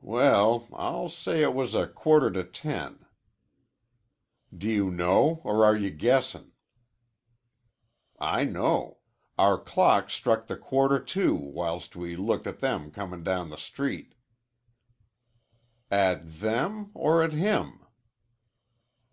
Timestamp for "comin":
12.92-13.24